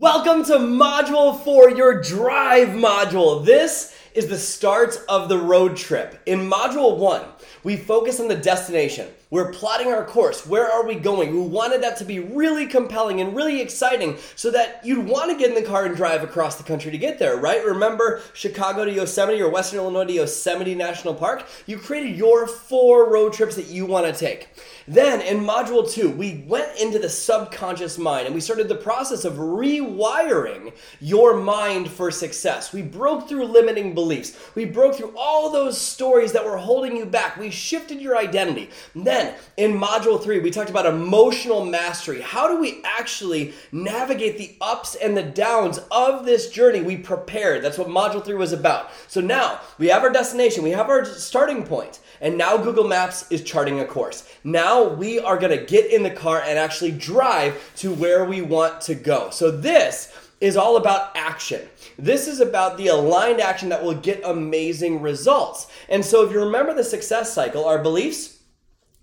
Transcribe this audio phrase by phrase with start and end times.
[0.00, 3.44] Welcome to Module 4, your drive module.
[3.44, 6.20] This is the start of the road trip.
[6.26, 7.24] In Module 1,
[7.62, 9.08] we focus on the destination.
[9.30, 10.44] We're plotting our course.
[10.44, 11.30] Where are we going?
[11.30, 15.38] We wanted that to be really compelling and really exciting so that you'd want to
[15.38, 17.64] get in the car and drive across the country to get there, right?
[17.64, 21.46] Remember Chicago to Yosemite or Western Illinois to Yosemite National Park?
[21.66, 24.48] You created your four road trips that you want to take.
[24.88, 29.24] Then in module two, we went into the subconscious mind and we started the process
[29.24, 32.72] of rewiring your mind for success.
[32.72, 34.36] We broke through limiting beliefs.
[34.54, 37.36] We broke through all those stories that were holding you back.
[37.36, 38.70] We shifted your identity.
[38.94, 42.20] Then in module three, we talked about emotional mastery.
[42.22, 46.80] How do we actually navigate the ups and the downs of this journey?
[46.80, 47.62] We prepared.
[47.62, 48.90] That's what module three was about.
[49.06, 53.30] So now we have our destination, we have our starting point, and now Google Maps
[53.30, 54.28] is charting a course.
[54.44, 58.80] Now we are gonna get in the car and actually drive to where we want
[58.82, 59.30] to go.
[59.30, 61.68] So this is all about action.
[61.98, 65.66] This is about the aligned action that will get amazing results.
[65.88, 68.38] And so, if you remember the success cycle, our beliefs,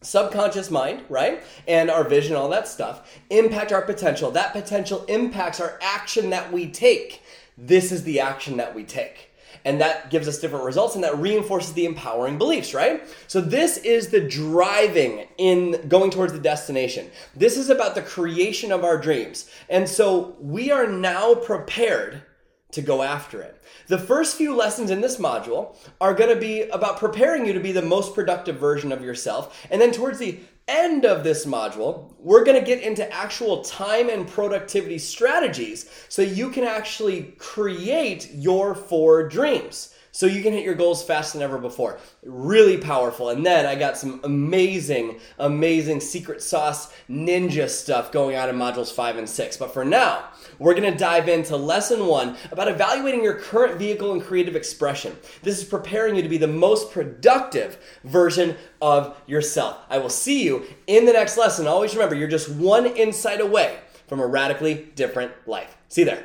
[0.01, 1.43] subconscious mind, right?
[1.67, 4.31] And our vision, all that stuff, impact our potential.
[4.31, 7.21] That potential impacts our action that we take.
[7.57, 9.31] This is the action that we take.
[9.65, 13.03] And that gives us different results and that reinforces the empowering beliefs, right?
[13.27, 17.09] So, this is the driving in going towards the destination.
[17.35, 19.49] This is about the creation of our dreams.
[19.69, 22.23] And so, we are now prepared
[22.71, 23.63] to go after it.
[23.87, 27.59] The first few lessons in this module are going to be about preparing you to
[27.59, 29.65] be the most productive version of yourself.
[29.71, 34.09] And then towards the end of this module, we're going to get into actual time
[34.09, 40.63] and productivity strategies so you can actually create your four dreams so you can hit
[40.63, 41.99] your goals faster than ever before.
[42.23, 43.29] Really powerful.
[43.29, 48.91] And then I got some amazing, amazing secret sauce ninja stuff going on in modules
[48.91, 49.57] five and six.
[49.57, 50.25] But for now,
[50.59, 55.15] we're going to dive into lesson one about evaluating your current vehicle and creative expression.
[55.43, 59.79] This is preparing you to be the most productive version of yourself.
[59.89, 61.67] I will see you in the next lesson.
[61.67, 65.77] Always remember, you're just one insight away from a radically different life.
[65.89, 66.23] See you there.